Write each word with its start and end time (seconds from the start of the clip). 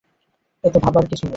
এতো 0.63 0.77
ভাবার 0.79 1.05
কিছু 1.07 1.23
নেই। 1.23 1.29